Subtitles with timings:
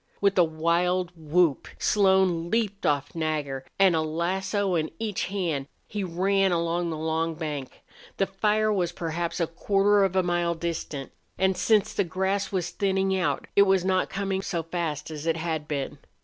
[0.19, 6.03] With a wild whoop Slone leaped off Nagger, and, a lasso in each hand, he
[6.03, 7.83] ran down the long bank.
[8.17, 12.71] The fire was perhaps a quarter of a mile distant, and, since the grass was
[12.71, 15.99] thinning out, it was not coming so fast as it had been.